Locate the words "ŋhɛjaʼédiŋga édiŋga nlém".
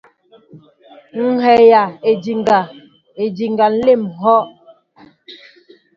1.31-4.01